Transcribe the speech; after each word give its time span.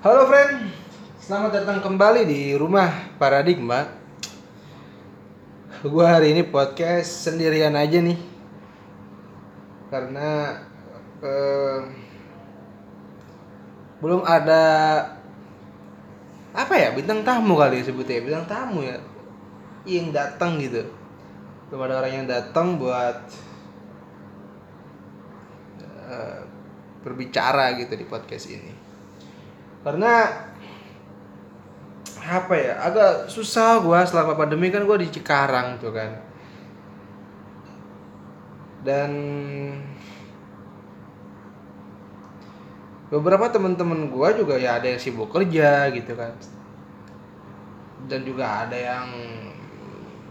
Halo 0.00 0.24
friend, 0.32 0.72
selamat 1.20 1.60
datang 1.60 1.84
kembali 1.84 2.24
di 2.24 2.56
rumah 2.56 2.88
Paradigma. 3.20 3.84
Gua 5.84 6.16
hari 6.16 6.32
ini 6.32 6.40
podcast 6.40 7.28
sendirian 7.28 7.76
aja 7.76 8.00
nih, 8.00 8.16
karena 9.92 10.56
eh, 11.20 11.80
belum 14.00 14.24
ada 14.24 14.64
apa 16.56 16.74
ya 16.80 16.96
bintang 16.96 17.20
tamu 17.20 17.60
kali 17.60 17.84
ya 17.84 17.92
sebutnya 17.92 18.24
bintang 18.24 18.48
tamu 18.48 18.80
ya 18.80 18.96
yang 19.84 20.16
datang 20.16 20.64
gitu. 20.64 20.88
Belum 21.68 21.84
ada 21.84 22.00
orang 22.00 22.24
yang 22.24 22.26
datang 22.26 22.80
buat 22.80 23.20
eh, 26.08 26.40
berbicara 27.04 27.76
gitu 27.76 27.92
di 28.00 28.08
podcast 28.08 28.48
ini 28.48 28.88
karena 29.80 30.28
apa 32.20 32.54
ya 32.54 32.74
agak 32.84 33.26
susah 33.32 33.80
gua 33.82 34.06
selama 34.06 34.36
pandemi 34.36 34.70
kan 34.70 34.84
gua 34.86 35.00
di 35.00 35.08
Cikarang 35.08 35.80
tuh 35.80 35.92
kan. 35.92 36.10
Dan 38.80 39.10
beberapa 43.12 43.50
teman-teman 43.52 44.08
gua 44.08 44.32
juga 44.32 44.56
ya 44.56 44.80
ada 44.80 44.88
yang 44.88 45.00
sibuk 45.00 45.32
kerja 45.32 45.90
gitu 45.90 46.12
kan. 46.14 46.32
Dan 48.06 48.24
juga 48.24 48.64
ada 48.64 48.76
yang 48.76 49.08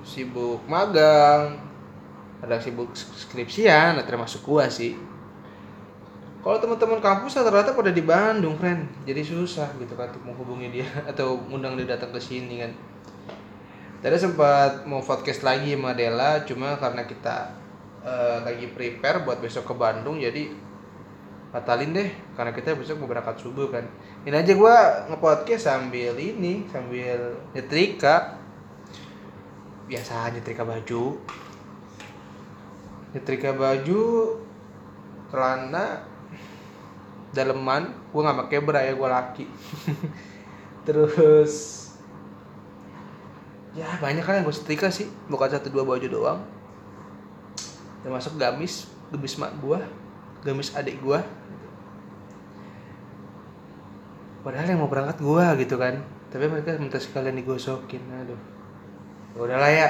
sibuk 0.03 0.63
magang 0.65 1.59
ada 2.39 2.55
yang 2.55 2.63
sibuk 2.63 2.89
skripsian 2.95 3.99
nah 3.99 4.05
termasuk 4.07 4.41
gua 4.47 4.71
sih 4.71 4.95
kalau 6.39 6.55
teman-teman 6.55 7.03
kampus 7.03 7.35
rata-rata 7.35 7.75
pada 7.75 7.91
di 7.91 7.99
Bandung, 7.99 8.55
friend. 8.55 8.87
Jadi 9.03 9.21
susah 9.27 9.75
gitu 9.75 9.91
kan 9.99 10.07
untuk 10.07 10.23
menghubungi 10.23 10.71
dia 10.71 10.87
atau 11.11 11.35
ngundang 11.51 11.75
dia 11.75 11.95
datang 11.99 12.15
ke 12.15 12.19
sini 12.23 12.63
kan. 12.63 12.71
Tadi 13.99 14.15
sempat 14.15 14.87
mau 14.87 15.03
podcast 15.03 15.43
lagi 15.43 15.75
sama 15.75 15.91
Dela, 15.91 16.47
cuma 16.47 16.79
karena 16.79 17.03
kita 17.03 17.51
uh, 17.99 18.39
lagi 18.47 18.71
prepare 18.71 19.27
buat 19.27 19.43
besok 19.43 19.67
ke 19.67 19.73
Bandung, 19.75 20.23
jadi 20.23 20.47
batalin 21.49 21.97
deh 21.97 22.09
karena 22.37 22.55
kita 22.55 22.77
besok 22.79 23.03
mau 23.03 23.11
berangkat 23.11 23.43
subuh 23.43 23.67
kan. 23.67 23.83
Ini 24.23 24.39
aja 24.39 24.55
gua 24.55 25.03
ngepodcast 25.11 25.67
sambil 25.67 26.15
ini, 26.15 26.63
sambil 26.71 27.35
nyetrika. 27.51 28.39
Biasa 29.91 30.31
nyetrika 30.31 30.63
baju. 30.63 31.19
Nyetrika 33.11 33.51
baju, 33.51 34.03
celana, 35.27 36.08
daleman 37.29 37.93
gue 38.09 38.21
nggak 38.21 38.39
pakai 38.45 38.59
bra 38.63 38.79
ya 38.81 38.93
gue 38.97 39.09
laki. 39.09 39.45
Terus 40.87 41.53
ya 43.77 43.85
banyak 44.01 44.25
kan 44.25 44.41
yang 44.41 44.45
gue 44.47 44.55
setrika 44.55 44.89
sih. 44.89 45.07
Bukan 45.29 45.49
satu 45.49 45.69
dua 45.69 45.85
baju 45.85 46.07
doang. 46.09 46.39
Termasuk 48.01 48.39
gamis 48.39 48.89
gamis 49.09 49.35
mak 49.41 49.53
gue 49.57 49.79
gamis 50.45 50.71
adik 50.71 51.01
gue 51.03 51.19
padahal 54.39 54.71
yang 54.71 54.79
mau 54.79 54.87
berangkat 54.87 55.19
gue 55.19 55.45
gitu 55.65 55.75
kan. 55.75 55.99
Tapi 56.29 56.45
mereka 56.45 56.77
minta 56.77 57.01
sekalian 57.01 57.35
digosokin 57.41 58.01
aduh. 58.09 58.39
Ya 59.35 59.39
udahlah 59.41 59.71
ya 59.71 59.89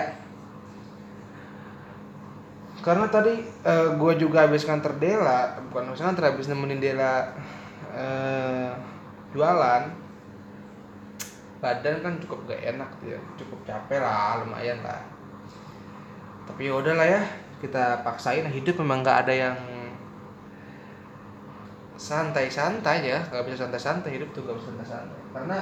karena 2.80 3.06
tadi 3.12 3.44
uh, 3.68 3.96
gue 4.00 4.14
juga 4.16 4.48
habis 4.48 4.64
kantor 4.64 4.96
Dela 4.98 5.60
bukan 5.68 5.92
habis 5.92 6.04
kantor 6.04 6.24
habis 6.32 6.48
nemenin 6.48 6.80
Dela 6.80 7.28
uh, 7.92 8.72
jualan. 9.36 9.84
Badan 11.60 12.00
kan 12.00 12.14
cukup 12.24 12.48
gak 12.48 12.64
enak 12.72 12.88
ya 13.04 13.20
cukup 13.36 13.60
capek 13.68 14.00
lah 14.00 14.40
lumayan 14.40 14.80
lah. 14.80 15.04
Tapi 16.48 16.72
ya 16.72 16.74
udahlah 16.80 17.04
ya 17.04 17.22
kita 17.60 18.00
paksain. 18.00 18.48
Hidup 18.48 18.80
memang 18.80 19.04
gak 19.04 19.28
ada 19.28 19.34
yang 19.36 19.58
santai-santai 22.00 23.04
ya 23.04 23.20
gak 23.28 23.44
bisa 23.44 23.68
santai-santai 23.68 24.16
hidup 24.16 24.32
tuh 24.32 24.48
gak 24.48 24.56
bisa 24.56 24.72
santai-santai. 24.72 25.20
Karena 25.36 25.60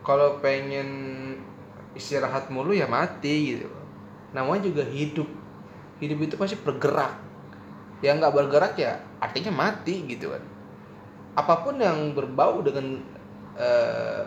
kalau 0.00 0.40
pengen 0.40 0.88
istirahat 1.92 2.48
mulu 2.48 2.72
ya 2.72 2.88
mati 2.88 3.60
gitu 3.60 3.83
namanya 4.34 4.66
juga 4.66 4.82
hidup. 4.90 5.30
Hidup 6.02 6.18
itu 6.26 6.34
pasti 6.34 6.58
bergerak. 6.58 7.16
Yang 8.02 8.14
nggak 8.20 8.34
bergerak 8.34 8.74
ya 8.76 9.00
artinya 9.22 9.54
mati 9.54 10.04
gitu 10.04 10.28
kan 10.34 10.44
apa 11.34 11.66
pun 11.66 11.74
yang 11.82 12.14
berbau 12.14 12.62
dengan 12.62 13.02
uh, 13.58 14.22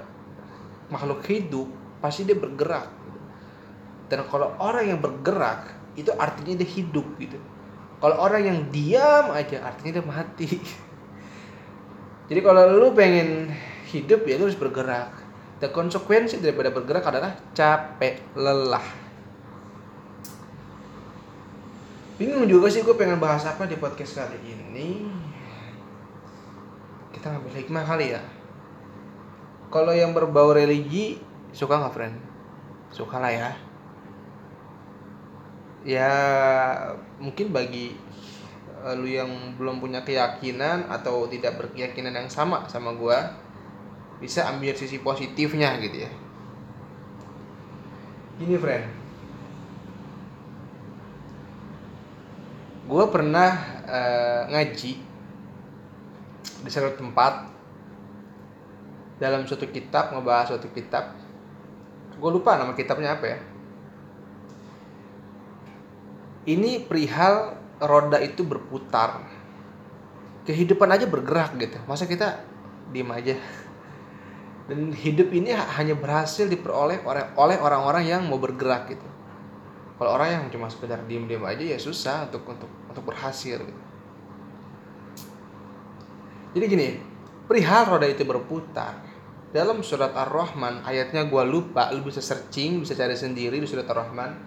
makhluk 0.92 1.24
hidup 1.28 1.68
pasti 2.04 2.28
dia 2.28 2.36
bergerak 2.36 2.88
gitu. 2.92 3.20
dan 4.12 4.20
kalau 4.28 4.52
orang 4.60 4.92
yang 4.92 5.00
bergerak 5.00 5.72
itu 5.98 6.14
artinya 6.14 6.62
dia 6.62 6.70
hidup 6.78 7.08
gitu. 7.18 7.42
Kalau 7.98 8.22
orang 8.22 8.46
yang 8.46 8.60
diam 8.70 9.34
aja 9.34 9.66
artinya 9.66 9.98
dia 9.98 10.06
mati. 10.06 10.46
Jadi 12.30 12.40
kalau 12.46 12.70
lu 12.70 12.94
pengen 12.94 13.50
hidup 13.90 14.22
ya 14.30 14.38
lu 14.38 14.46
harus 14.46 14.62
bergerak. 14.62 15.10
Dan 15.58 15.74
konsekuensi 15.74 16.38
daripada 16.38 16.70
bergerak 16.70 17.02
adalah 17.10 17.34
capek 17.58 18.22
lelah 18.38 18.86
bingung 22.18 22.50
juga 22.50 22.66
sih 22.74 22.82
gue 22.82 22.98
pengen 22.98 23.22
bahas 23.22 23.46
apa 23.46 23.70
di 23.70 23.78
podcast 23.78 24.18
kali 24.18 24.42
ini. 24.42 25.06
Kita 27.14 27.30
ngambil 27.30 27.54
hikmah 27.62 27.86
kali 27.86 28.18
ya. 28.18 28.22
Kalau 29.70 29.94
yang 29.94 30.18
berbau 30.18 30.50
religi 30.50 31.22
suka 31.54 31.78
nggak 31.78 31.94
friend? 31.94 32.18
Suka 32.90 33.22
lah 33.22 33.30
ya. 33.30 33.50
Ya 35.86 36.12
mungkin 37.22 37.54
bagi 37.54 37.94
uh, 38.82 38.98
lu 38.98 39.08
yang 39.08 39.30
belum 39.56 39.78
punya 39.78 40.02
keyakinan 40.02 40.90
atau 40.90 41.30
tidak 41.30 41.62
berkeyakinan 41.62 42.18
yang 42.18 42.30
sama 42.34 42.66
sama 42.66 42.98
gue 42.98 43.18
bisa 44.18 44.50
ambil 44.50 44.74
sisi 44.74 44.98
positifnya 45.06 45.78
gitu 45.78 46.10
ya. 46.10 46.12
Gini 48.42 48.58
friend 48.58 48.97
gue 52.88 53.06
pernah 53.12 53.84
uh, 53.84 54.42
ngaji 54.48 54.94
di 56.64 56.70
suatu 56.72 56.96
tempat 56.96 57.52
dalam 59.20 59.44
suatu 59.44 59.68
kitab 59.68 60.16
ngebahas 60.16 60.56
suatu 60.56 60.72
kitab. 60.72 61.12
Gue 62.16 62.32
lupa 62.32 62.56
nama 62.56 62.72
kitabnya 62.72 63.20
apa 63.20 63.26
ya. 63.28 63.40
Ini 66.48 66.88
perihal 66.88 67.60
roda 67.84 68.24
itu 68.24 68.48
berputar. 68.48 69.20
Kehidupan 70.48 70.88
aja 70.88 71.04
bergerak 71.12 71.60
gitu. 71.60 71.76
Masa 71.92 72.08
kita 72.08 72.40
diem 72.96 73.12
aja? 73.12 73.36
Dan 74.72 74.96
hidup 74.96 75.28
ini 75.36 75.52
hanya 75.52 75.92
berhasil 75.92 76.48
diperoleh 76.48 77.04
oleh 77.36 77.58
orang-orang 77.60 78.08
yang 78.08 78.24
mau 78.32 78.40
bergerak 78.40 78.96
gitu 78.96 79.17
kalau 79.98 80.14
orang 80.14 80.30
yang 80.30 80.44
cuma 80.54 80.70
sekedar 80.70 81.02
diem-diem 81.10 81.42
aja 81.42 81.64
ya 81.74 81.78
susah 81.82 82.30
untuk 82.30 82.46
untuk 82.46 82.70
untuk 82.86 83.04
berhasil. 83.10 83.66
Jadi 86.54 86.66
gini 86.70 86.90
perihal 87.50 87.98
roda 87.98 88.06
itu 88.06 88.22
berputar. 88.22 89.02
Dalam 89.50 89.82
surat 89.82 90.14
ar-rahman 90.14 90.86
ayatnya 90.86 91.26
gua 91.26 91.42
lupa 91.42 91.90
lu 91.90 92.06
bisa 92.06 92.22
searching 92.22 92.86
bisa 92.86 92.94
cari 92.94 93.18
sendiri 93.18 93.58
di 93.58 93.66
surat 93.66 93.90
ar-rahman. 93.90 94.38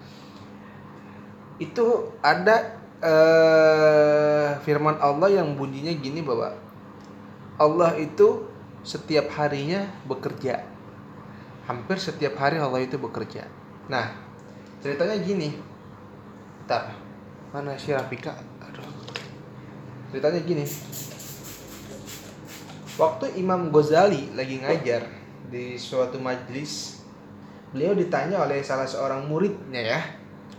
Itu 1.58 2.14
ada 2.22 2.78
uh, 3.02 4.50
firman 4.62 5.02
Allah 5.02 5.42
yang 5.42 5.58
bunyinya 5.58 5.92
gini 5.98 6.22
bahwa 6.22 6.54
Allah 7.58 7.98
itu 7.98 8.46
setiap 8.86 9.34
harinya 9.34 9.90
bekerja. 10.06 10.62
Hampir 11.66 11.98
setiap 11.98 12.38
hari 12.38 12.62
Allah 12.62 12.86
itu 12.86 12.96
bekerja. 13.02 13.50
Nah 13.90 14.29
ceritanya 14.80 15.16
gini. 15.20 15.48
Ntar 16.64 16.96
mana 17.52 17.76
si 17.76 17.92
Rafika 17.92 18.36
aduh. 18.64 18.84
Ceritanya 20.10 20.40
gini. 20.42 20.64
Waktu 23.00 23.40
Imam 23.40 23.72
Ghazali 23.72 24.32
lagi 24.36 24.60
ngajar 24.60 25.08
di 25.48 25.76
suatu 25.80 26.20
majlis 26.20 27.00
beliau 27.72 27.94
ditanya 27.94 28.42
oleh 28.42 28.60
salah 28.60 28.88
seorang 28.88 29.24
muridnya 29.28 29.80
ya. 29.80 30.00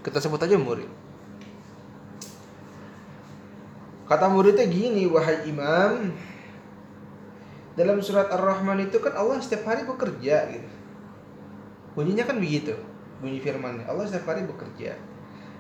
Kita 0.02 0.18
sebut 0.18 0.42
aja 0.42 0.58
murid. 0.58 0.90
Kata 4.10 4.28
muridnya 4.28 4.66
gini 4.66 5.06
wahai 5.08 5.48
imam 5.48 6.12
dalam 7.78 8.04
surat 8.04 8.28
ar-rahman 8.28 8.84
itu 8.84 9.00
kan 9.00 9.16
Allah 9.16 9.40
setiap 9.40 9.70
hari 9.70 9.88
bekerja 9.88 10.50
gitu. 10.52 10.70
Bunyinya 11.96 12.28
kan 12.28 12.42
begitu 12.42 12.91
bunyi 13.22 13.40
firman 13.40 13.86
Allah 13.86 14.04
setiap 14.10 14.34
hari 14.34 14.44
bekerja. 14.50 14.98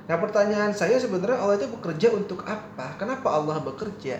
Nah 0.09 0.17
pertanyaan 0.17 0.73
saya 0.73 0.97
sebenarnya 0.97 1.37
Allah 1.37 1.55
itu 1.61 1.69
bekerja 1.69 2.11
untuk 2.11 2.41
apa? 2.43 2.97
Kenapa 2.97 3.31
Allah 3.31 3.61
bekerja? 3.61 4.17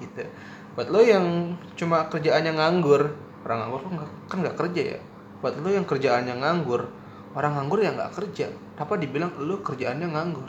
Gitu. 0.00 0.24
buat 0.72 0.88
lo 0.88 1.02
yang 1.02 1.52
cuma 1.76 2.06
kerjaannya 2.08 2.56
nganggur 2.56 3.10
orang 3.44 3.58
nganggur 3.68 3.80
kan 3.84 3.92
nggak- 4.00 4.14
kan 4.30 4.38
nggak 4.40 4.56
kerja 4.56 4.82
ya 4.96 5.00
buat 5.44 5.54
lo 5.60 5.68
yang 5.68 5.84
kerjaannya 5.84 6.34
nganggur 6.40 6.88
orang 7.36 7.52
nganggur 7.58 7.84
ya 7.84 7.90
nggak 7.92 8.12
kerja 8.16 8.48
apa 8.78 8.94
dibilang 8.96 9.34
lo 9.36 9.60
kerjaannya 9.60 10.08
nganggur 10.08 10.48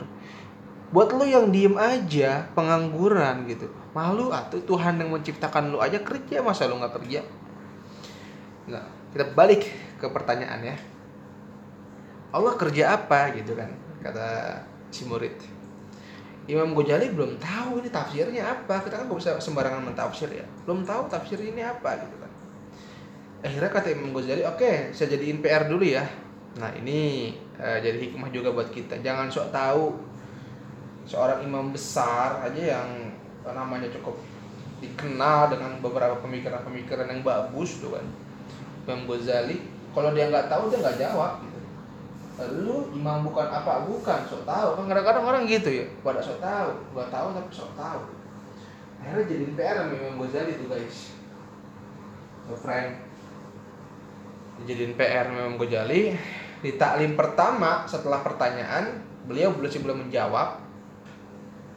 buat 0.94 1.10
lo 1.12 1.24
yang 1.26 1.50
diem 1.50 1.74
aja 1.76 2.48
pengangguran 2.54 3.44
gitu 3.50 3.66
malu 3.92 4.32
atau 4.32 4.56
Tuhan 4.62 4.96
yang 5.02 5.10
menciptakan 5.12 5.74
lo 5.74 5.82
aja 5.82 6.00
kerja 6.00 6.40
masa 6.40 6.70
lo 6.70 6.78
nggak 6.80 6.94
kerja 7.02 7.20
nah 8.70 8.84
kita 9.12 9.36
balik 9.36 9.68
ke 10.00 10.06
pertanyaan 10.06 10.62
ya 10.64 10.76
Allah 12.32 12.56
kerja 12.56 12.96
apa 12.96 13.36
gitu 13.36 13.52
kan 13.52 13.68
kata 14.00 14.58
si 14.88 15.04
murid. 15.04 15.36
Imam 16.50 16.74
Ghazali 16.74 17.14
belum 17.14 17.38
tahu 17.38 17.84
ini 17.84 17.88
tafsirnya 17.92 18.42
apa. 18.42 18.82
Kita 18.82 18.98
kan 18.98 19.06
nggak 19.06 19.20
bisa 19.20 19.38
sembarangan 19.38 19.84
mentafsir 19.84 20.26
ya. 20.32 20.42
Belum 20.66 20.82
tahu 20.82 21.06
tafsir 21.06 21.38
ini 21.38 21.62
apa 21.62 22.02
gitu 22.02 22.16
kan. 22.18 22.32
Akhirnya 23.46 23.70
kata 23.70 23.88
Imam 23.94 24.10
Ghazali 24.10 24.42
oke 24.42 24.90
saya 24.90 25.14
jadiin 25.14 25.38
PR 25.38 25.70
dulu 25.70 25.86
ya. 25.86 26.02
Nah 26.58 26.72
ini 26.74 27.30
eh, 27.60 27.78
jadi 27.78 28.00
hikmah 28.10 28.32
juga 28.34 28.50
buat 28.50 28.74
kita. 28.74 28.98
Jangan 29.04 29.30
sok 29.30 29.54
tahu 29.54 29.84
seorang 31.06 31.42
imam 31.46 31.74
besar 31.74 32.42
aja 32.46 32.78
yang 32.78 32.88
namanya 33.42 33.90
cukup 33.90 34.14
dikenal 34.82 35.50
dengan 35.50 35.78
beberapa 35.78 36.18
pemikiran-pemikiran 36.22 37.06
yang 37.06 37.22
bagus 37.22 37.78
tuh 37.78 37.94
kan. 37.94 38.06
Imam 38.88 39.06
Ghazali 39.06 39.62
kalau 39.94 40.10
dia 40.10 40.26
nggak 40.26 40.50
tahu 40.50 40.74
dia 40.74 40.82
nggak 40.82 40.98
jawab 40.98 41.51
lu 42.40 42.88
imam 42.96 43.28
bukan 43.28 43.44
apa 43.44 43.84
bukan 43.84 44.20
sok 44.24 44.48
tahu. 44.48 44.68
Kan 44.80 44.84
kadang-kadang 44.88 45.24
orang 45.24 45.42
gitu 45.44 45.68
ya 45.68 45.86
pada 46.00 46.24
sok 46.24 46.40
tahu 46.40 46.70
nggak 46.96 47.08
tahu 47.12 47.26
tapi 47.36 47.50
sok 47.52 47.72
tahu. 47.76 48.00
Akhirnya 49.02 49.24
jadi 49.26 49.44
PR 49.58 49.74
sama 49.82 49.92
Imam 49.98 50.16
Ghazali 50.24 50.52
tuh 50.56 50.66
guys. 50.70 50.98
So 52.48 52.54
friend. 52.56 53.02
Dijadiin 54.62 54.94
PR 54.96 55.28
sama 55.28 55.38
Imam 55.44 55.56
Ghazali. 55.60 56.16
Di 56.62 56.70
taklim 56.78 57.18
pertama 57.18 57.84
setelah 57.84 58.22
pertanyaan 58.22 59.02
beliau 59.26 59.52
belum 59.52 59.68
belum 59.68 59.98
menjawab. 60.08 60.62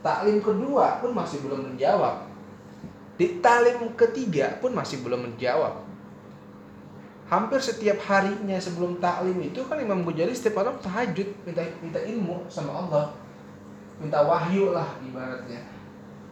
Taklim 0.05 0.37
kedua 0.39 1.01
pun 1.01 1.11
masih 1.17 1.41
belum 1.41 1.73
menjawab. 1.73 2.29
Di 3.17 3.41
taklim 3.41 3.91
ketiga 3.97 4.61
pun 4.61 4.71
masih 4.77 5.01
belum 5.01 5.25
menjawab 5.25 5.84
hampir 7.25 7.57
setiap 7.57 7.97
harinya 8.05 8.57
sebelum 8.61 9.01
taklim 9.01 9.41
itu 9.41 9.65
kan 9.65 9.81
Imam 9.81 10.05
Ghazali 10.05 10.33
setiap 10.33 10.61
malam 10.61 10.77
tahajud 10.77 11.25
minta 11.41 11.61
minta 11.81 11.99
ilmu 12.01 12.45
sama 12.45 12.85
Allah. 12.85 13.05
Minta 13.97 14.21
wahyu 14.21 14.75
lah 14.75 15.01
ibaratnya. 15.01 15.61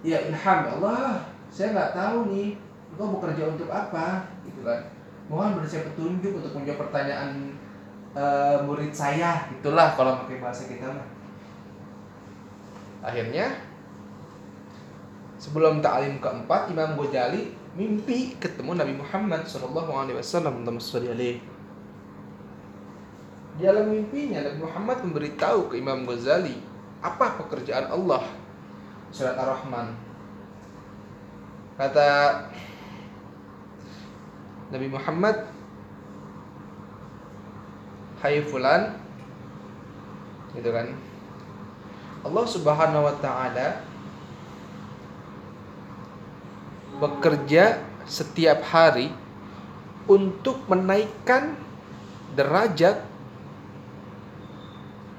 Ya 0.06 0.22
ilham 0.30 0.60
ya 0.68 0.72
Allah 0.78 1.26
saya 1.50 1.74
nggak 1.74 1.94
tahu 1.98 2.18
nih 2.30 2.58
engkau 2.94 3.18
bekerja 3.18 3.44
untuk 3.50 3.70
apa? 3.74 4.30
Gitu 4.46 4.62
kan. 4.62 4.86
Mohon 5.32 5.62
beri 5.62 5.68
saya 5.72 5.88
petunjuk 5.90 6.34
untuk 6.38 6.54
menjawab 6.54 6.80
pertanyaan 6.86 7.58
eh, 8.14 8.58
murid 8.62 8.94
saya. 8.94 9.50
Itulah 9.50 9.98
kalau 9.98 10.22
pakai 10.26 10.38
bahasa 10.38 10.70
kita 10.70 10.86
mah. 10.86 11.08
Akhirnya 13.02 13.50
sebelum 15.42 15.82
taklim 15.82 16.22
keempat 16.22 16.70
Imam 16.70 16.96
Ghazali 16.96 17.63
mimpi 17.74 18.38
ketemu 18.38 18.78
Nabi 18.78 18.94
Muhammad 18.98 19.50
Shallallahu 19.50 19.92
Alaihi 19.92 20.18
Wasallam 20.22 20.62
di 23.54 23.62
dalam 23.62 23.86
mimpinya 23.94 24.42
Nabi 24.42 24.66
Muhammad 24.66 24.98
memberitahu 25.06 25.70
ke 25.70 25.78
Imam 25.78 26.10
Ghazali 26.10 26.58
apa 27.06 27.38
pekerjaan 27.38 27.86
Allah. 27.86 28.26
Surat 29.14 29.38
Ar-Rahman. 29.38 29.94
Kata 31.78 32.10
Nabi 34.74 34.88
Muhammad 34.90 35.38
Hai 38.24 38.40
fulan 38.42 38.96
gitu 40.56 40.72
kan. 40.74 40.96
Allah 42.24 42.46
Subhanahu 42.48 43.04
wa 43.04 43.16
taala 43.20 43.84
bekerja 47.04 47.84
setiap 48.08 48.64
hari 48.72 49.12
untuk 50.08 50.64
menaikkan 50.72 51.60
derajat 52.40 53.04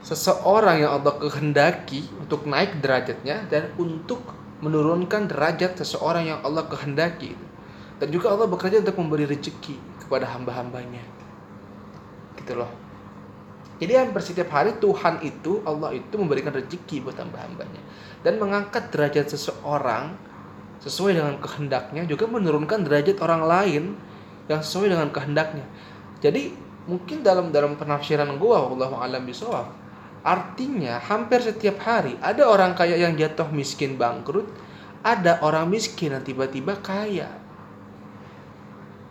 seseorang 0.05 0.85
yang 0.85 1.01
Allah 1.01 1.17
kehendaki 1.17 2.05
untuk 2.21 2.45
naik 2.49 2.81
derajatnya 2.81 3.45
dan 3.49 3.73
untuk 3.77 4.21
menurunkan 4.61 5.29
derajat 5.29 5.77
seseorang 5.77 6.33
yang 6.33 6.41
Allah 6.45 6.65
kehendaki 6.69 7.37
dan 8.01 8.09
juga 8.13 8.33
Allah 8.33 8.49
bekerja 8.49 8.85
untuk 8.85 8.97
memberi 9.01 9.25
rezeki 9.29 9.77
kepada 10.05 10.29
hamba-hambanya. 10.29 11.05
Gitu 12.37 12.53
loh. 12.53 12.69
Jadi 13.81 13.93
hampir 13.99 14.23
setiap 14.23 14.55
hari 14.55 14.77
Tuhan 14.79 15.25
itu 15.25 15.65
Allah 15.67 15.97
itu 15.97 16.15
memberikan 16.15 16.55
rezeki 16.55 17.01
buat 17.07 17.17
hamba-hambanya. 17.19 17.83
Dan 18.21 18.39
mengangkat 18.39 18.91
derajat 18.91 19.33
seseorang 19.35 20.15
sesuai 20.85 21.17
dengan 21.17 21.35
kehendaknya 21.41 22.05
juga 22.05 22.29
menurunkan 22.29 22.85
derajat 22.85 23.17
orang 23.25 23.43
lain 23.49 23.85
yang 24.53 24.61
sesuai 24.61 24.93
dengan 24.93 25.09
kehendaknya. 25.09 25.65
Jadi 26.21 26.53
mungkin 26.85 27.25
dalam 27.25 27.49
dalam 27.49 27.81
penafsiran 27.81 28.29
gua 28.37 28.69
Allah 28.69 28.93
alam 29.01 29.25
bisawab 29.25 29.85
artinya 30.25 30.97
hampir 31.05 31.45
setiap 31.45 31.85
hari 31.85 32.17
ada 32.25 32.49
orang 32.49 32.73
kaya 32.73 32.97
yang 32.97 33.13
jatuh 33.13 33.49
miskin 33.53 34.01
bangkrut, 34.01 34.49
ada 35.05 35.37
orang 35.45 35.69
miskin 35.69 36.17
yang 36.17 36.25
tiba-tiba 36.25 36.81
kaya. 36.81 37.29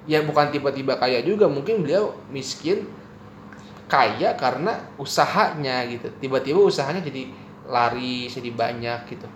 Ya 0.04 0.20
bukan 0.20 0.52
tiba-tiba 0.52 1.00
kaya 1.00 1.24
juga, 1.24 1.48
mungkin 1.48 1.86
beliau 1.86 2.18
miskin 2.28 2.90
kaya 3.88 4.36
karena 4.36 4.90
usahanya 4.98 5.86
gitu. 5.88 6.10
Tiba-tiba 6.18 6.60
usahanya 6.60 7.06
jadi 7.06 7.30
lari 7.70 8.28
jadi 8.28 8.50
banyak 8.52 9.00
gitu. 9.16 9.30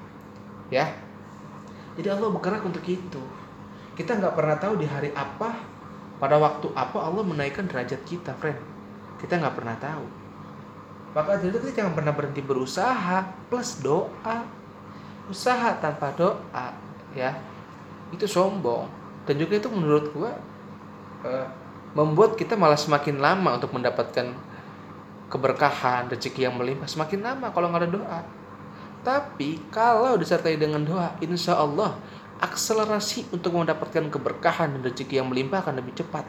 Ya, 0.67 0.91
jadi 1.97 2.13
Allah 2.13 2.29
bergerak 2.29 2.61
untuk 2.61 2.85
itu. 2.85 3.21
Kita 3.97 4.13
nggak 4.13 4.37
pernah 4.37 4.53
tahu 4.61 4.77
di 4.77 4.85
hari 4.85 5.09
apa, 5.17 5.57
pada 6.21 6.37
waktu 6.37 6.69
apa 6.77 7.01
Allah 7.01 7.25
menaikkan 7.25 7.65
derajat 7.65 8.05
kita, 8.05 8.37
friend. 8.37 8.61
Kita 9.17 9.41
nggak 9.41 9.57
pernah 9.57 9.73
tahu. 9.81 10.05
Maka 11.17 11.41
dari 11.41 11.49
itu 11.49 11.57
kita 11.65 11.81
jangan 11.81 11.97
pernah 11.97 12.13
berhenti 12.13 12.45
berusaha 12.45 13.25
plus 13.49 13.81
doa. 13.81 14.45
Usaha 15.25 15.73
tanpa 15.81 16.13
doa, 16.13 16.77
ya 17.17 17.33
itu 18.13 18.29
sombong. 18.29 18.85
Dan 19.25 19.41
juga 19.41 19.57
itu 19.57 19.67
menurut 19.73 20.13
gua 20.13 20.37
eh, 21.25 21.47
membuat 21.97 22.37
kita 22.37 22.53
malah 22.53 22.77
semakin 22.77 23.17
lama 23.17 23.57
untuk 23.57 23.73
mendapatkan 23.73 24.37
keberkahan, 25.33 26.07
rezeki 26.13 26.47
yang 26.47 26.55
melimpah 26.55 26.87
semakin 26.87 27.25
lama 27.25 27.49
kalau 27.49 27.73
nggak 27.73 27.81
ada 27.81 27.91
doa. 27.91 28.19
Tapi 29.07 29.55
kalau 29.71 30.19
disertai 30.19 30.59
dengan 30.59 30.83
doa, 30.83 31.15
insya 31.23 31.55
Allah 31.55 31.95
akselerasi 32.43 33.31
untuk 33.31 33.55
mendapatkan 33.55 34.11
keberkahan 34.11 34.75
dan 34.75 34.83
rezeki 34.83 35.23
yang 35.23 35.31
melimpah 35.31 35.63
akan 35.63 35.79
lebih 35.79 35.95
cepat. 35.95 36.27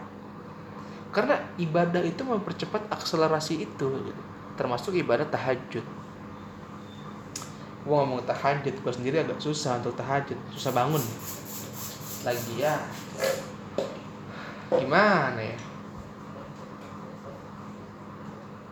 Karena 1.10 1.42
ibadah 1.58 1.98
itu 2.06 2.22
mempercepat 2.22 2.86
akselerasi 2.86 3.66
itu, 3.66 4.14
termasuk 4.54 4.94
ibadah 4.94 5.26
tahajud. 5.26 5.82
Gue 7.82 7.94
ngomong 7.98 8.22
tahajud, 8.22 8.70
gue 8.78 8.92
sendiri 8.94 9.26
agak 9.26 9.42
susah 9.42 9.82
untuk 9.82 9.98
tahajud, 9.98 10.38
susah 10.54 10.70
bangun. 10.70 11.02
Lagi 12.22 12.62
ya, 12.62 12.78
gimana 14.70 15.42
ya? 15.42 15.58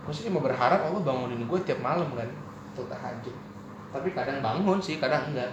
Gue 0.07 0.15
sih 0.15 0.31
cuma 0.31 0.39
berharap 0.39 0.87
Allah 0.95 1.03
bangunin 1.03 1.43
gue 1.43 1.59
tiap 1.67 1.83
malam 1.83 2.07
kan 2.15 2.31
untuk 2.71 2.87
tahajud 2.87 3.56
tapi 3.95 4.13
kadang 4.13 4.43
bangun 4.43 4.79
sih 4.83 4.99
kadang 4.99 5.33
enggak. 5.33 5.51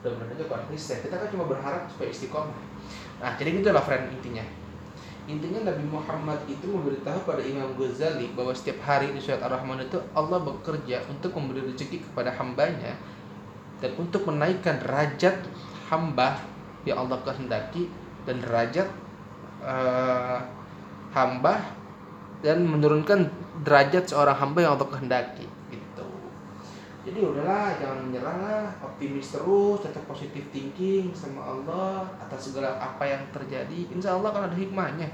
Mudah-mudahan 0.00 0.38
aja 0.38 0.44
konsisten 0.46 1.02
kita 1.02 1.14
kan 1.18 1.28
cuma 1.30 1.50
berharap 1.50 1.90
supaya 1.90 2.08
istiqomah. 2.10 2.58
Nah 3.22 3.32
jadi 3.34 3.58
gitulah 3.58 3.82
friend 3.82 4.12
intinya. 4.12 4.44
Intinya 5.26 5.66
Nabi 5.66 5.82
Muhammad 5.90 6.38
itu 6.46 6.70
memberitahu 6.70 7.26
pada 7.26 7.42
Imam 7.42 7.74
Ghazali 7.74 8.30
bahwa 8.38 8.54
setiap 8.54 8.78
hari 8.86 9.10
di 9.10 9.18
surat 9.18 9.42
Ar-Rahman 9.42 9.82
itu 9.82 9.98
Allah 10.14 10.38
bekerja 10.38 11.02
untuk 11.10 11.34
memberi 11.34 11.66
rezeki 11.66 12.06
kepada 12.06 12.30
hambanya 12.38 12.94
dan 13.82 13.90
untuk 13.98 14.22
menaikkan 14.30 14.78
derajat 14.78 15.42
hamba 15.90 16.38
yang 16.86 17.02
Allah 17.02 17.18
kehendaki 17.26 17.90
dan 18.22 18.38
derajat 18.38 18.86
uh, 19.66 20.38
hamba 21.10 21.74
dan 22.46 22.62
menurunkan 22.62 23.26
derajat 23.66 24.06
seorang 24.06 24.38
hamba 24.38 24.58
yang 24.62 24.72
Allah 24.78 24.88
kehendaki 24.94 25.46
jadi 27.06 27.22
udahlah 27.22 27.78
jangan 27.78 28.10
menyerah 28.10 28.36
lah. 28.42 28.66
Optimis 28.82 29.30
terus 29.30 29.78
tetap 29.78 30.02
positif 30.10 30.42
thinking 30.50 31.14
sama 31.14 31.38
Allah 31.38 32.02
atas 32.18 32.50
segala 32.50 32.74
apa 32.82 33.06
yang 33.06 33.22
terjadi. 33.30 33.94
Insya 33.94 34.18
Allah 34.18 34.34
kan 34.34 34.50
ada 34.50 34.56
hikmahnya. 34.58 35.06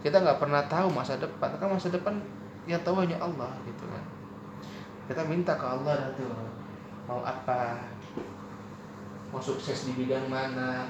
Kita 0.00 0.24
nggak 0.24 0.40
pernah 0.40 0.64
tahu 0.64 0.88
masa 0.88 1.20
depan. 1.20 1.52
Kan 1.60 1.76
masa 1.76 1.92
depan 1.92 2.16
yang 2.64 2.80
tahu 2.80 3.04
hanya 3.04 3.20
Allah 3.20 3.52
gitu 3.68 3.84
kan. 3.84 4.00
Kita 5.12 5.28
minta 5.28 5.52
ke 5.60 5.66
Allah 5.68 6.16
tuh 6.16 6.32
mau 7.04 7.20
apa? 7.20 7.84
Mau 9.28 9.38
sukses 9.38 9.92
di 9.92 9.92
bidang 9.92 10.32
mana? 10.32 10.88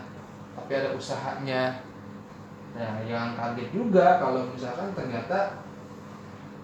Tapi 0.55 0.71
ada 0.79 0.95
usahanya. 0.95 1.83
Nah 2.79 3.03
jangan 3.03 3.35
kaget 3.35 3.75
juga 3.75 4.23
kalau 4.23 4.47
misalkan 4.55 4.95
ternyata 4.95 5.59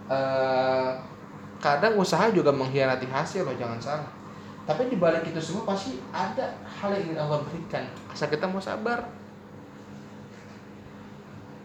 eh, 0.07 0.91
kadang 1.63 1.95
usaha 1.95 2.27
juga 2.35 2.51
mengkhianati 2.51 3.07
hasil 3.07 3.47
loh 3.47 3.55
jangan 3.55 3.79
salah. 3.79 4.11
Tapi 4.67 4.91
di 4.91 4.99
balik 4.99 5.31
itu 5.31 5.39
semua 5.39 5.75
pasti 5.75 6.03
ada 6.11 6.59
hal 6.67 6.91
yang 6.99 7.15
ingin 7.15 7.19
Allah 7.23 7.39
berikan. 7.47 7.87
Asal 8.11 8.27
kita 8.27 8.51
mau 8.51 8.59
sabar. 8.59 9.07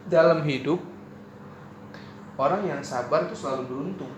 Dalam 0.07 0.45
hidup 0.45 0.79
orang 2.37 2.63
yang 2.69 2.81
sabar 2.85 3.25
itu 3.25 3.33
selalu 3.33 3.69
beruntung. 3.69 4.13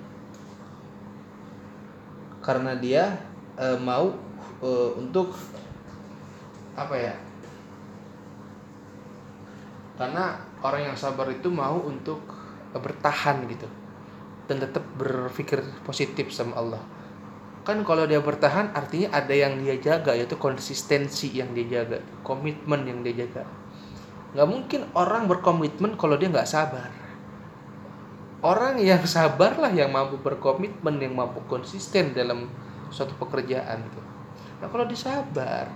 Karena 2.43 2.75
dia 2.75 3.19
e, 3.55 3.67
mau 3.79 4.15
e, 4.63 4.69
untuk 4.99 5.35
apa 6.75 6.95
ya? 6.95 7.15
Karena 9.99 10.39
orang 10.63 10.91
yang 10.91 10.95
sabar 10.95 11.27
itu 11.27 11.51
mau 11.51 11.83
untuk 11.83 12.23
bertahan 12.71 13.43
gitu 13.47 13.78
dan 14.49 14.57
tetap 14.57 14.81
berpikir 14.97 15.61
positif 15.85 16.33
sama 16.33 16.57
Allah. 16.57 16.81
Kan 17.61 17.85
kalau 17.85 18.09
dia 18.09 18.17
bertahan 18.17 18.73
artinya 18.73 19.13
ada 19.13 19.29
yang 19.29 19.61
dia 19.61 19.77
jaga 19.77 20.17
yaitu 20.17 20.33
konsistensi 20.41 21.29
yang 21.29 21.53
dia 21.53 21.85
jaga 21.85 22.01
komitmen 22.25 22.81
yang 22.89 23.05
dia 23.05 23.13
jaga. 23.13 23.45
Nggak 24.33 24.47
mungkin 24.49 24.81
orang 24.97 25.29
berkomitmen 25.29 25.93
kalau 25.93 26.17
dia 26.17 26.33
nggak 26.33 26.49
sabar. 26.49 26.89
Orang 28.41 28.81
yang 28.81 29.03
sabar 29.05 29.53
lah 29.61 29.69
yang 29.69 29.93
mampu 29.93 30.17
berkomitmen 30.17 30.97
yang 30.97 31.13
mampu 31.13 31.45
konsisten 31.45 32.17
dalam 32.17 32.49
suatu 32.89 33.13
pekerjaan 33.21 33.85
gitu 33.85 34.01
nah 34.59 34.67
kalau 34.67 34.83
disabar 34.83 35.71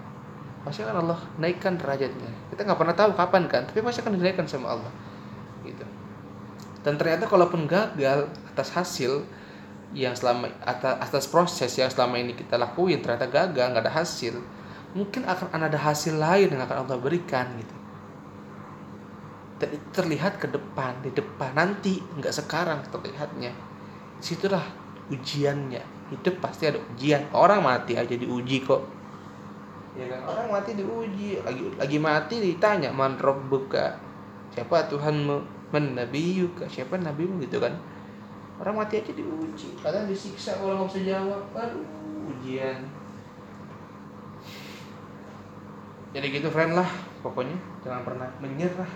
pasti 0.63 0.79
akan 0.79 1.07
Allah 1.07 1.19
naikkan 1.39 1.75
derajatnya. 1.75 2.31
Kita 2.51 2.63
nggak 2.63 2.79
pernah 2.79 2.95
tahu 2.95 3.11
kapan 3.15 3.43
kan 3.51 3.63
tapi 3.67 3.83
pasti 3.83 3.99
akan 3.99 4.15
dinaikkan 4.15 4.47
sama 4.47 4.75
Allah 4.75 4.91
gitu. 5.67 5.83
Dan 6.83 6.95
ternyata 6.99 7.27
kalaupun 7.27 7.67
gagal 7.67 8.31
atas 8.53 8.69
hasil 8.77 9.25
yang 9.93 10.17
selama 10.17 10.49
atas, 10.65 10.97
atas 10.97 11.25
proses 11.29 11.69
yang 11.77 11.89
selama 11.89 12.17
ini 12.17 12.33
kita 12.33 12.57
lakuin 12.57 12.99
ternyata 13.01 13.29
gagal 13.29 13.65
nggak 13.73 13.85
ada 13.85 13.93
hasil. 13.93 14.41
Mungkin 14.93 15.25
akan 15.25 15.57
ada 15.57 15.77
hasil 15.77 16.17
lain 16.17 16.53
yang 16.53 16.61
akan 16.61 16.85
Allah 16.85 16.97
berikan 17.01 17.49
gitu. 17.57 17.75
Itu 19.63 19.87
terlihat 19.95 20.41
ke 20.41 20.49
depan 20.49 21.01
di 21.05 21.13
depan 21.13 21.53
nanti 21.53 22.01
nggak 22.17 22.33
sekarang 22.33 22.81
terlihatnya. 22.89 23.53
Situlah 24.21 24.65
ujiannya. 25.13 25.81
Hidup 26.13 26.41
pasti 26.41 26.69
ada 26.69 26.81
ujian. 26.93 27.29
Orang 27.33 27.65
mati 27.65 27.97
aja 27.97 28.13
diuji 28.13 28.65
kok. 28.65 28.81
Ya 29.93 30.09
kan? 30.09 30.25
Orang 30.25 30.57
mati 30.57 30.73
diuji. 30.73 31.41
Lagi 31.41 31.63
lagi 31.77 31.97
mati 32.01 32.35
ditanya 32.41 32.89
man 32.89 33.17
buka 33.49 33.97
siapa 34.53 34.89
Tuhanmu? 34.89 35.37
Man 35.73 35.97
nabiyuka 35.97 36.69
siapa 36.69 36.97
nabimu? 37.01 37.41
Gitu 37.41 37.57
kan 37.57 37.92
orang 38.61 38.75
mati 38.83 39.01
aja 39.01 39.13
diuji. 39.15 39.79
Kadang 39.81 40.05
disiksa 40.05 40.59
kalau 40.59 40.83
nggak 40.83 40.89
bisa 40.93 41.01
jawab. 41.07 41.41
Aduh 41.55 41.85
ujian. 42.29 42.83
Jadi 46.13 46.27
gitu 46.29 46.49
friend 46.53 46.77
lah 46.77 46.89
pokoknya. 47.25 47.57
Jangan 47.81 48.01
pernah 48.05 48.29
menyerah. 48.37 48.91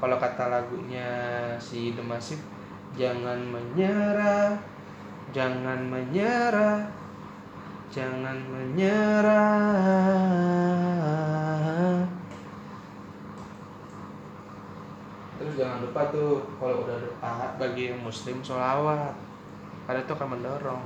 Kalau 0.00 0.16
kata 0.20 0.52
lagunya 0.52 1.08
si 1.60 1.96
The 1.96 2.04
Massive 2.04 2.54
jangan 2.94 3.42
menyerah 3.50 4.54
jangan 5.34 5.90
menyerah 5.90 6.86
jangan 7.90 8.38
menyerah 8.46 9.42
jangan 15.56 15.82
lupa 15.82 16.10
tuh 16.10 16.42
kalau 16.60 16.86
udah 16.86 16.96
doa 16.98 17.34
bagi 17.56 17.90
yang 17.90 18.00
muslim 18.02 18.42
sholawat. 18.44 19.14
Karena 19.84 20.00
itu 20.00 20.12
akan 20.16 20.28
mendorong. 20.36 20.82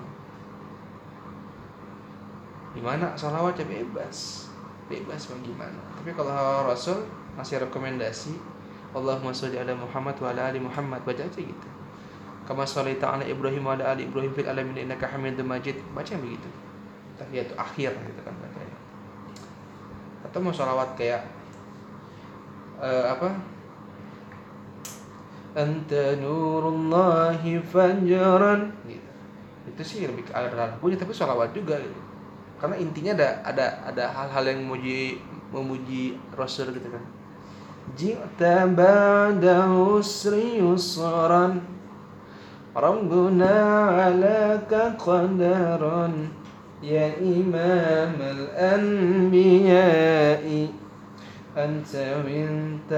Gimana? 2.77 3.15
Sholawat 3.15 3.59
ya 3.59 3.67
bebas. 3.67 4.49
Bebas 4.89 5.29
mau 5.29 5.39
gimana? 5.45 5.81
Tapi 6.01 6.11
kalau 6.17 6.69
rasul 6.69 7.05
masih 7.37 7.63
rekomendasi 7.63 8.35
Allahumma 8.97 9.37
sholli 9.37 9.61
ala 9.61 9.77
Muhammad 9.77 10.17
wa 10.17 10.33
ala 10.33 10.49
ali 10.49 10.59
Muhammad 10.59 11.05
baca 11.05 11.21
aja 11.21 11.39
gitu. 11.39 11.69
Kama 12.49 12.65
sholaita 12.65 13.05
ala 13.05 13.25
Ibrahim 13.27 13.69
wa 13.69 13.77
ala 13.77 13.93
ali 13.93 14.09
Ibrahim 14.09 14.33
fil 14.33 14.49
alamin 14.49 14.89
innaka 14.89 15.05
Hamidum 15.13 15.45
Majid. 15.45 15.77
Baca 15.93 16.09
yang 16.09 16.25
begitu. 16.25 16.49
Tahiyatu 17.21 17.55
akhir 17.61 17.93
gitu 17.93 18.21
kan 18.25 18.33
katanya 18.33 18.79
atau 20.29 20.39
mau 20.45 20.53
sholawat 20.53 20.99
kayak 20.99 21.25
uh, 22.83 23.17
apa 23.17 23.39
anta 25.54 26.18
nurullahi 26.18 27.62
fajran 27.62 28.74
gitu 28.90 29.10
itu 29.64 29.82
sih 29.86 30.00
lebih 30.10 30.28
ke 30.28 30.34
arah 30.34 30.76
punya 30.82 30.98
tapi 30.98 31.14
sholawat 31.14 31.54
juga 31.54 31.78
gitu 31.80 32.02
karena 32.58 32.76
intinya 32.80 33.12
ada 33.18 33.30
ada 33.46 33.66
ada 33.88 34.04
hal-hal 34.12 34.44
yang 34.50 34.60
memuji 34.66 35.20
memuji 35.54 36.18
Rasul 36.34 36.74
gitu 36.74 36.90
kan 36.90 37.04
jita 37.94 38.66
ba'da 38.70 39.70
usri 39.70 40.58
yusran 40.64 41.62
Rabbuna 42.74 44.10
alaka 44.10 44.98
qadaran 44.98 46.44
يا 46.84 47.16
إمام 47.16 48.20
الأنبياء 49.32 50.44
أنت 51.58 51.96
وانت 51.96 52.92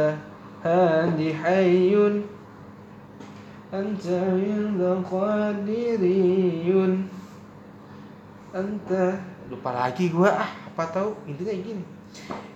هادي 0.63 1.34
حي 1.34 1.93
أنت 3.74 4.05
وانت 4.05 4.81
قادري 5.12 6.74
أنت 8.55 8.91
lupa 9.45 9.69
lagi 9.77 10.10
gua 10.10 10.41
ah 10.41 10.50
apa 10.74 10.89
tahu 10.89 11.13
intinya 11.29 11.53
gini 11.53 11.86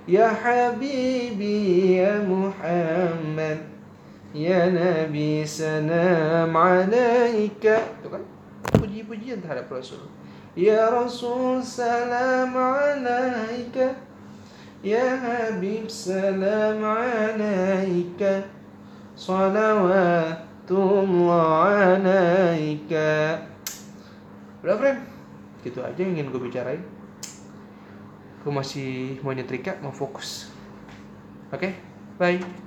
ya 0.09 0.33
habibi 0.33 2.01
ya 2.01 2.17
Muhammad 2.25 3.61
ya 4.33 4.73
Nabi 4.73 5.45
salam 5.45 6.49
alaika 6.49 7.93
itu 8.01 8.09
kan 8.09 8.25
puji-pujian 8.73 9.37
terhadap 9.37 9.69
Rasul 9.69 10.01
Ya 10.57 10.89
Rasul 10.89 11.61
salam 11.61 12.57
alaika 12.57 13.93
Ya 14.81 15.13
Habib 15.13 15.85
salam 15.93 16.81
alaika 16.81 18.49
Salawatullah 20.64 22.00
alaika 22.00 23.44
Udah 24.64 24.76
friend. 24.80 25.00
Gitu 25.60 25.80
aja 25.84 26.00
yang 26.00 26.16
ingin 26.16 26.32
gue 26.32 26.40
bicarain. 26.40 26.80
Gue 28.40 28.52
masih 28.52 29.20
mau 29.20 29.36
nyetrika, 29.36 29.76
mau 29.84 29.92
fokus. 29.92 30.48
Oke, 31.52 31.68
okay? 31.68 31.72
bye 32.16 32.63